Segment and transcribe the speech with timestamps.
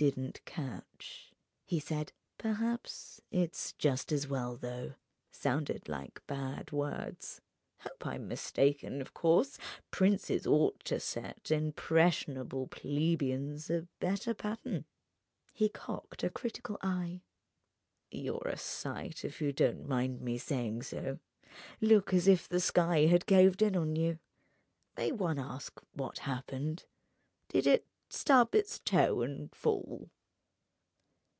[0.00, 1.30] "Didn't catch,"
[1.66, 4.94] he said; "perhaps it's just as well, though;
[5.30, 7.42] sounded like bad words.
[7.80, 9.58] Hope I'm mistaken, of course:
[9.90, 14.86] princes ought to set impressionable plebeians a better pattern."
[15.52, 17.20] He cocked a critical eye.
[18.10, 23.26] "You're a sight, if you don't mind my saying so—look as if the sky had
[23.26, 24.18] caved in on you.
[24.96, 26.86] May one ask what happened?
[27.50, 30.10] Did it stub its toe and fall?"